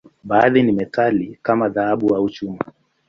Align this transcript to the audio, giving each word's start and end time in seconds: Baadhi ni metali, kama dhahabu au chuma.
Baadhi 0.23 0.63
ni 0.63 0.71
metali, 0.71 1.37
kama 1.41 1.69
dhahabu 1.69 2.15
au 2.15 2.29
chuma. 2.29 2.59